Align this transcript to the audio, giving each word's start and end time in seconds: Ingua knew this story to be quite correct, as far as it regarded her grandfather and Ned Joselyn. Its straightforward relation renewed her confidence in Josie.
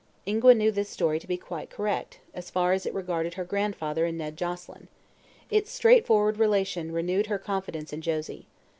Ingua 0.25 0.55
knew 0.55 0.71
this 0.71 0.89
story 0.89 1.19
to 1.19 1.27
be 1.27 1.37
quite 1.37 1.69
correct, 1.69 2.21
as 2.33 2.49
far 2.49 2.73
as 2.73 2.87
it 2.87 2.93
regarded 2.95 3.35
her 3.35 3.45
grandfather 3.45 4.03
and 4.03 4.17
Ned 4.17 4.35
Joselyn. 4.35 4.87
Its 5.51 5.69
straightforward 5.71 6.39
relation 6.39 6.91
renewed 6.91 7.27
her 7.27 7.37
confidence 7.37 7.93
in 7.93 8.01
Josie. 8.01 8.47